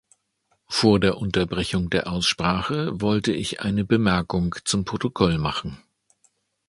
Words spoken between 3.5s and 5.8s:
eine Bemerkung zum Protokoll machen.